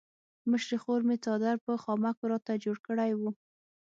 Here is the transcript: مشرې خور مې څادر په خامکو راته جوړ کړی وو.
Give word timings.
مشرې 0.49 0.77
خور 0.83 1.01
مې 1.07 1.15
څادر 1.23 1.55
په 1.65 1.71
خامکو 1.83 2.23
راته 2.31 2.53
جوړ 2.63 2.77
کړی 2.87 3.11
وو. 3.19 3.29